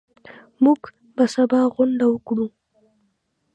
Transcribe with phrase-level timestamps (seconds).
[0.63, 0.81] موږ
[1.15, 2.47] به سبا غونډه وکړو.